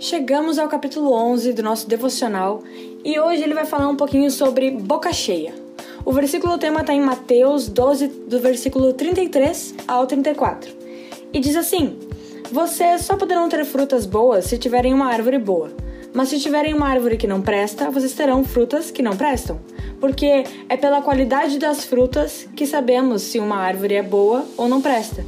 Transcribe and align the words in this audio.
Chegamos 0.00 0.60
ao 0.60 0.68
capítulo 0.68 1.12
11 1.12 1.54
do 1.54 1.60
nosso 1.60 1.88
devocional 1.88 2.62
e 3.04 3.18
hoje 3.18 3.42
ele 3.42 3.52
vai 3.52 3.64
falar 3.64 3.88
um 3.88 3.96
pouquinho 3.96 4.30
sobre 4.30 4.70
boca 4.70 5.12
cheia. 5.12 5.52
O 6.04 6.12
versículo 6.12 6.56
tema 6.56 6.82
está 6.82 6.94
em 6.94 7.00
Mateus 7.00 7.68
12, 7.68 8.06
do 8.06 8.38
versículo 8.38 8.92
33 8.92 9.74
ao 9.88 10.06
34. 10.06 10.70
E 11.32 11.40
diz 11.40 11.56
assim: 11.56 11.98
Vocês 12.52 13.02
só 13.02 13.16
poderão 13.16 13.48
ter 13.48 13.64
frutas 13.64 14.06
boas 14.06 14.44
se 14.44 14.56
tiverem 14.56 14.94
uma 14.94 15.06
árvore 15.06 15.36
boa. 15.36 15.72
Mas 16.14 16.28
se 16.28 16.38
tiverem 16.38 16.74
uma 16.74 16.88
árvore 16.88 17.16
que 17.16 17.26
não 17.26 17.42
presta, 17.42 17.90
vocês 17.90 18.12
terão 18.12 18.44
frutas 18.44 18.92
que 18.92 19.02
não 19.02 19.16
prestam. 19.16 19.58
Porque 20.00 20.44
é 20.68 20.76
pela 20.76 21.02
qualidade 21.02 21.58
das 21.58 21.84
frutas 21.84 22.48
que 22.54 22.68
sabemos 22.68 23.22
se 23.22 23.40
uma 23.40 23.56
árvore 23.56 23.96
é 23.96 24.02
boa 24.02 24.46
ou 24.56 24.68
não 24.68 24.80
presta. 24.80 25.24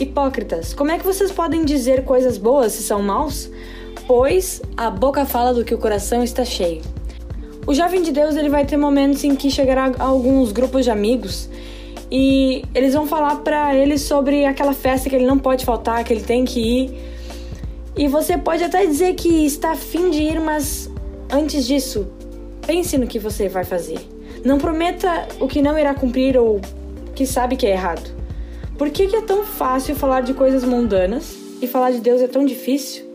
Hipócritas, 0.00 0.72
como 0.72 0.90
é 0.90 0.98
que 0.98 1.04
vocês 1.04 1.30
podem 1.30 1.66
dizer 1.66 2.02
coisas 2.04 2.38
boas 2.38 2.72
se 2.72 2.82
são 2.82 3.02
maus? 3.02 3.50
Pois 4.06 4.62
a 4.76 4.90
boca 4.90 5.24
fala 5.24 5.52
do 5.52 5.64
que 5.64 5.74
o 5.74 5.78
coração 5.78 6.22
está 6.22 6.44
cheio. 6.44 6.82
O 7.66 7.74
jovem 7.74 8.02
de 8.02 8.12
Deus 8.12 8.36
ele 8.36 8.48
vai 8.48 8.64
ter 8.64 8.76
momentos 8.76 9.24
em 9.24 9.34
que 9.34 9.50
chegará 9.50 9.92
alguns 9.98 10.52
grupos 10.52 10.84
de 10.84 10.90
amigos 10.90 11.48
e 12.10 12.64
eles 12.74 12.94
vão 12.94 13.06
falar 13.06 13.36
para 13.36 13.74
ele 13.74 13.98
sobre 13.98 14.44
aquela 14.44 14.72
festa 14.72 15.10
que 15.10 15.16
ele 15.16 15.26
não 15.26 15.38
pode 15.38 15.64
faltar, 15.64 16.04
que 16.04 16.12
ele 16.12 16.22
tem 16.22 16.44
que 16.44 16.60
ir. 16.60 17.16
E 17.96 18.06
você 18.06 18.38
pode 18.38 18.62
até 18.62 18.86
dizer 18.86 19.14
que 19.14 19.44
está 19.44 19.72
afim 19.72 20.10
de 20.10 20.22
ir, 20.22 20.40
mas 20.40 20.90
antes 21.32 21.66
disso, 21.66 22.06
pense 22.64 22.96
no 22.98 23.06
que 23.06 23.18
você 23.18 23.48
vai 23.48 23.64
fazer. 23.64 23.98
Não 24.44 24.58
prometa 24.58 25.26
o 25.40 25.48
que 25.48 25.60
não 25.60 25.78
irá 25.78 25.94
cumprir 25.94 26.36
ou 26.36 26.60
que 27.14 27.26
sabe 27.26 27.56
que 27.56 27.66
é 27.66 27.70
errado. 27.70 28.14
Por 28.78 28.90
que 28.90 29.04
é 29.04 29.22
tão 29.22 29.42
fácil 29.42 29.96
falar 29.96 30.20
de 30.20 30.34
coisas 30.34 30.62
mundanas 30.62 31.34
e 31.60 31.66
falar 31.66 31.90
de 31.90 32.00
Deus 32.00 32.20
é 32.20 32.28
tão 32.28 32.44
difícil? 32.44 33.05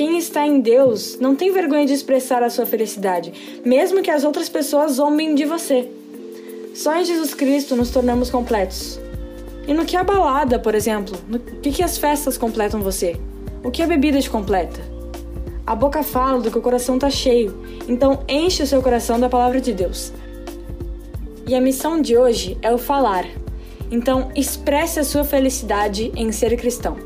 Quem 0.00 0.16
está 0.16 0.46
em 0.46 0.62
Deus 0.62 1.18
não 1.20 1.36
tem 1.36 1.52
vergonha 1.52 1.84
de 1.84 1.92
expressar 1.92 2.42
a 2.42 2.48
sua 2.48 2.64
felicidade, 2.64 3.60
mesmo 3.62 4.00
que 4.00 4.10
as 4.10 4.24
outras 4.24 4.48
pessoas 4.48 4.92
zombem 4.92 5.34
de 5.34 5.44
você. 5.44 5.90
Só 6.74 6.98
em 6.98 7.04
Jesus 7.04 7.34
Cristo 7.34 7.76
nos 7.76 7.90
tornamos 7.90 8.30
completos. 8.30 8.98
E 9.68 9.74
no 9.74 9.84
que 9.84 9.98
a 9.98 10.02
balada, 10.02 10.58
por 10.58 10.74
exemplo? 10.74 11.18
No 11.28 11.38
que, 11.38 11.70
que 11.70 11.82
as 11.82 11.98
festas 11.98 12.38
completam 12.38 12.80
você? 12.80 13.20
O 13.62 13.70
que 13.70 13.82
a 13.82 13.86
bebida 13.86 14.18
te 14.22 14.30
completa? 14.30 14.80
A 15.66 15.74
boca 15.74 16.02
fala 16.02 16.40
do 16.40 16.50
que 16.50 16.56
o 16.56 16.62
coração 16.62 16.94
está 16.94 17.10
cheio, 17.10 17.54
então 17.86 18.24
enche 18.26 18.62
o 18.62 18.66
seu 18.66 18.80
coração 18.80 19.20
da 19.20 19.28
palavra 19.28 19.60
de 19.60 19.74
Deus. 19.74 20.14
E 21.46 21.54
a 21.54 21.60
missão 21.60 22.00
de 22.00 22.16
hoje 22.16 22.56
é 22.62 22.72
o 22.72 22.78
falar. 22.78 23.26
Então 23.90 24.30
expresse 24.34 24.98
a 24.98 25.04
sua 25.04 25.24
felicidade 25.24 26.10
em 26.16 26.32
ser 26.32 26.56
cristão. 26.56 26.96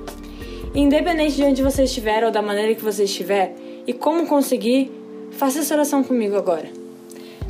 Independente 0.74 1.36
de 1.36 1.44
onde 1.44 1.62
você 1.62 1.84
estiver 1.84 2.24
ou 2.24 2.32
da 2.32 2.42
maneira 2.42 2.74
que 2.74 2.82
você 2.82 3.04
estiver 3.04 3.54
e 3.86 3.92
como 3.92 4.26
conseguir, 4.26 4.90
faça 5.30 5.60
essa 5.60 5.72
oração 5.72 6.02
comigo 6.02 6.34
agora. 6.34 6.68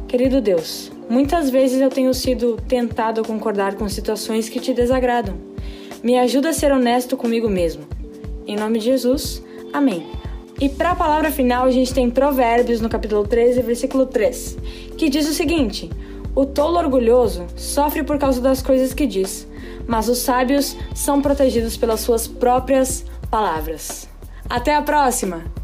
Querido 0.06 0.42
Deus, 0.42 0.92
muitas 1.08 1.48
vezes 1.48 1.80
eu 1.80 1.88
tenho 1.88 2.12
sido 2.12 2.58
tentado 2.68 3.22
a 3.22 3.24
concordar 3.24 3.76
com 3.76 3.88
situações 3.88 4.50
que 4.50 4.60
te 4.60 4.74
desagradam. 4.74 5.36
Me 6.02 6.18
ajuda 6.18 6.50
a 6.50 6.52
ser 6.52 6.70
honesto 6.70 7.16
comigo 7.16 7.48
mesmo. 7.48 7.84
Em 8.46 8.56
nome 8.56 8.78
de 8.78 8.84
Jesus, 8.84 9.42
amém. 9.72 10.06
E 10.60 10.68
para 10.68 10.90
a 10.90 10.96
palavra 10.96 11.30
final, 11.30 11.64
a 11.64 11.70
gente 11.70 11.94
tem 11.94 12.10
Provérbios 12.10 12.82
no 12.82 12.90
capítulo 12.90 13.26
13, 13.26 13.62
versículo 13.62 14.04
3, 14.04 14.58
que 14.98 15.08
diz 15.08 15.26
o 15.26 15.32
seguinte: 15.32 15.88
O 16.34 16.44
tolo 16.44 16.76
orgulhoso 16.76 17.46
sofre 17.56 18.04
por 18.04 18.18
causa 18.18 18.40
das 18.40 18.60
coisas 18.60 18.92
que 18.92 19.06
diz, 19.06 19.48
mas 19.86 20.10
os 20.10 20.18
sábios 20.18 20.76
são 20.94 21.22
protegidos 21.22 21.76
pelas 21.76 22.00
suas 22.00 22.28
próprias 22.28 23.04
palavras. 23.34 24.08
Até 24.48 24.76
a 24.76 24.80
próxima! 24.80 25.63